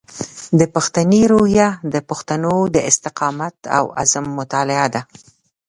[0.59, 5.01] د پښتني روحیه د پښتنو د استقامت او عزم مطالعه ده.